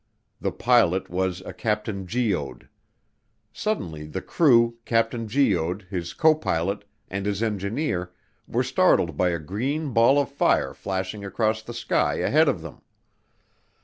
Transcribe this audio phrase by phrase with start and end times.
[0.39, 2.67] The pilot was a Captain Goede.
[3.53, 8.11] Suddenly the crew, Captain Goede, his co pilot, and his engineer
[8.47, 12.81] were startled by a green ball of fire flashing across the sky ahead of them.